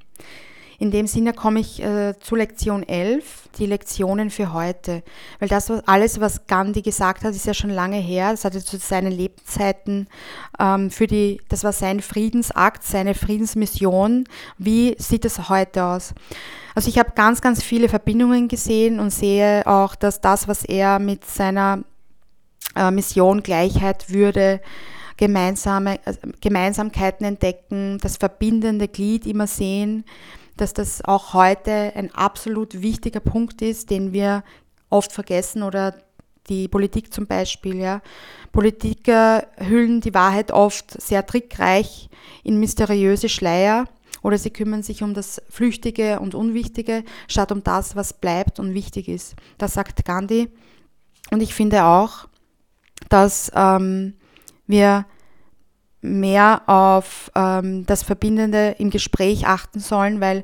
In 0.83 0.91
dem 0.91 1.07
Sinne 1.07 1.31
komme 1.31 1.61
ich 1.61 1.81
äh, 1.81 2.13
zu 2.19 2.35
Lektion 2.35 2.83
11, 2.83 3.47
die 3.57 3.67
Lektionen 3.67 4.29
für 4.29 4.51
heute. 4.51 5.01
Weil 5.39 5.47
das 5.47 5.71
alles, 5.71 6.19
was 6.19 6.45
Gandhi 6.45 6.81
gesagt 6.81 7.23
hat, 7.23 7.33
ist 7.33 7.45
ja 7.45 7.53
schon 7.53 7.69
lange 7.69 7.95
her. 7.95 8.31
Das 8.31 8.43
hatte 8.43 8.61
zu 8.61 8.75
seinen 8.75 9.13
Lebzeiten 9.13 10.09
ähm, 10.59 10.91
für 10.91 11.07
die, 11.07 11.39
das 11.47 11.63
war 11.63 11.71
sein 11.71 12.01
Friedensakt, 12.01 12.83
seine 12.83 13.13
Friedensmission. 13.15 14.25
Wie 14.57 14.97
sieht 14.99 15.23
es 15.23 15.47
heute 15.47 15.85
aus? 15.85 16.13
Also 16.75 16.89
ich 16.89 16.99
habe 16.99 17.13
ganz, 17.15 17.39
ganz 17.39 17.63
viele 17.63 17.87
Verbindungen 17.87 18.49
gesehen 18.49 18.99
und 18.99 19.11
sehe 19.11 19.65
auch, 19.65 19.95
dass 19.95 20.19
das, 20.19 20.49
was 20.49 20.65
er 20.65 20.99
mit 20.99 21.23
seiner 21.23 21.85
äh, 22.75 22.91
Mission 22.91 23.41
Gleichheit, 23.41 24.09
Würde, 24.09 24.59
gemeinsame, 25.15 26.05
äh, 26.05 26.13
Gemeinsamkeiten 26.41 27.25
entdecken, 27.25 27.99
das 28.01 28.17
verbindende 28.17 28.89
Glied 28.89 29.25
immer 29.25 29.47
sehen, 29.47 30.03
dass 30.63 30.73
das 30.73 31.03
auch 31.03 31.33
heute 31.33 31.91
ein 31.93 32.15
absolut 32.15 32.81
wichtiger 32.81 33.19
Punkt 33.19 33.61
ist, 33.61 33.89
den 33.89 34.13
wir 34.13 34.45
oft 34.89 35.11
vergessen 35.11 35.61
oder 35.61 35.93
die 36.47 36.69
Politik 36.69 37.13
zum 37.13 37.27
Beispiel. 37.27 37.75
Ja. 37.75 38.01
Politiker 38.53 39.45
hüllen 39.57 39.99
die 39.99 40.13
Wahrheit 40.13 40.51
oft 40.51 41.01
sehr 41.01 41.25
trickreich 41.25 42.09
in 42.45 42.61
mysteriöse 42.61 43.27
Schleier 43.27 43.89
oder 44.21 44.37
sie 44.37 44.51
kümmern 44.51 44.83
sich 44.83 45.03
um 45.03 45.13
das 45.13 45.41
Flüchtige 45.49 46.21
und 46.21 46.33
Unwichtige, 46.33 47.03
statt 47.27 47.51
um 47.51 47.61
das, 47.61 47.97
was 47.97 48.13
bleibt 48.13 48.57
und 48.57 48.73
wichtig 48.73 49.09
ist. 49.09 49.35
Das 49.57 49.73
sagt 49.73 50.05
Gandhi. 50.05 50.47
Und 51.29 51.43
ich 51.43 51.53
finde 51.53 51.83
auch, 51.83 52.29
dass 53.09 53.51
ähm, 53.53 54.13
wir 54.65 55.05
mehr 56.03 56.61
auf 56.67 57.31
ähm, 57.33 57.85
das 57.85 58.03
Verbindende 58.03 58.75
im 58.77 58.89
Gespräch 58.89 59.47
achten 59.47 59.79
sollen, 59.79 60.21
weil 60.21 60.43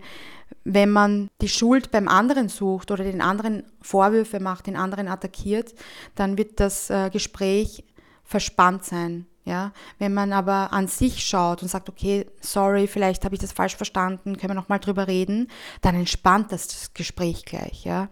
wenn 0.64 0.90
man 0.90 1.30
die 1.42 1.50
Schuld 1.50 1.92
beim 1.92 2.08
anderen 2.08 2.50
sucht 2.50 2.92
oder 2.92 3.04
den 3.04 3.22
anderen 3.22 3.64
Vorwürfe 3.82 4.40
macht, 4.40 4.68
den 4.68 4.76
anderen 4.76 5.08
attackiert, 5.08 5.74
dann 6.16 6.38
wird 6.38 6.60
das 6.60 6.90
äh, 6.90 7.10
Gespräch 7.12 7.84
verspannt 8.24 8.86
sein. 8.86 9.26
Ja? 9.46 9.72
Wenn 9.98 10.14
man 10.14 10.32
aber 10.32 10.72
an 10.72 10.88
sich 10.88 11.26
schaut 11.26 11.62
und 11.62 11.70
sagt, 11.70 11.90
okay, 11.90 12.26
sorry, 12.40 12.88
vielleicht 12.88 13.26
habe 13.26 13.36
ich 13.36 13.42
das 13.42 13.52
falsch 13.52 13.76
verstanden, 13.76 14.38
können 14.38 14.52
wir 14.52 14.56
nochmal 14.56 14.80
drüber 14.80 15.08
reden, 15.08 15.50
dann 15.82 15.96
entspannt 15.96 16.52
das, 16.52 16.68
das 16.68 16.94
Gespräch 16.94 17.46
gleich. 17.46 17.84
Ja? 17.84 18.10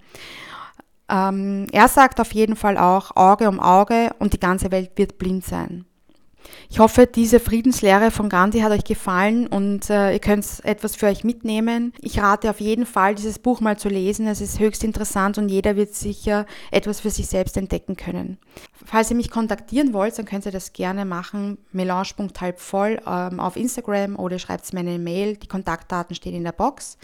Ähm, 1.10 1.68
er 1.72 1.88
sagt 1.88 2.20
auf 2.20 2.34
jeden 2.34 2.56
Fall 2.56 2.78
auch 2.78 3.16
Auge 3.16 3.48
um 3.48 3.60
Auge 3.60 4.10
und 4.20 4.34
die 4.34 4.40
ganze 4.40 4.72
Welt 4.72 4.92
wird 4.96 5.18
blind 5.18 5.46
sein. 5.46 5.86
Ich 6.70 6.80
hoffe, 6.80 7.08
diese 7.08 7.40
Friedenslehre 7.40 8.12
von 8.12 8.30
Gandhi 8.30 8.60
hat 8.60 8.72
euch 8.72 8.84
gefallen 8.84 9.48
und 9.48 9.90
äh, 9.90 10.14
ihr 10.14 10.20
könnt 10.20 10.46
etwas 10.64 10.96
für 10.96 11.08
euch 11.08 11.24
mitnehmen. 11.24 11.94
Ich 12.00 12.20
rate 12.20 12.50
auf 12.50 12.60
jeden 12.60 12.86
Fall, 12.86 13.16
dieses 13.16 13.40
Buch 13.40 13.62
mal 13.62 13.78
zu 13.78 13.90
lesen. 13.90 14.28
Es 14.28 14.42
ist 14.42 14.60
höchst 14.60 14.84
interessant 14.84 15.38
und 15.38 15.50
jeder 15.50 15.76
wird 15.76 15.96
sicher 15.96 16.46
etwas 16.72 17.00
für 17.00 17.10
sich 17.10 17.28
selbst 17.28 17.58
entdecken 17.58 17.96
können. 17.96 18.38
Falls 18.86 19.10
ihr 19.10 19.16
mich 19.16 19.32
kontaktieren 19.32 19.94
wollt, 19.94 20.18
dann 20.18 20.26
könnt 20.26 20.46
ihr 20.46 20.52
das 20.52 20.74
gerne 20.74 21.06
machen. 21.06 21.58
Melange.halbvoll 21.72 23.02
ähm, 23.06 23.40
auf 23.40 23.56
Instagram 23.56 24.18
oder 24.18 24.40
schreibt 24.40 24.72
mir 24.74 24.82
eine 24.82 25.00
Mail. 25.00 25.38
Die 25.38 25.48
Kontaktdaten 25.48 26.16
stehen 26.16 26.36
in 26.36 26.44
der 26.44 26.52
Box. 26.52 26.98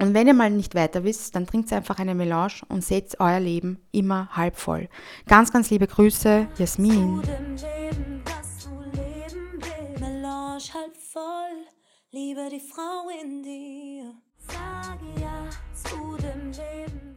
Und 0.00 0.14
wenn 0.14 0.26
ihr 0.26 0.34
mal 0.34 0.50
nicht 0.50 0.74
weiter 0.74 1.04
wisst, 1.04 1.36
dann 1.36 1.46
trinkt 1.46 1.70
einfach 1.72 1.98
eine 1.98 2.14
Melange 2.14 2.62
und 2.68 2.82
seht 2.82 3.20
euer 3.20 3.38
Leben 3.38 3.78
immer 3.92 4.28
halb 4.32 4.56
voll. 4.56 4.88
Ganz, 5.26 5.52
ganz 5.52 5.68
liebe 5.68 5.86
Grüße, 5.86 6.46
Jasmin. 6.56 7.20
Arsch 10.60 10.74
halb 10.74 10.94
voll, 10.94 11.66
lieber 12.10 12.50
die 12.50 12.60
Frau 12.60 13.08
in 13.08 13.42
dir. 13.42 14.14
Sage 14.36 15.06
ja 15.18 15.48
zu 15.72 16.18
dem 16.18 16.52
Leben. 16.52 17.09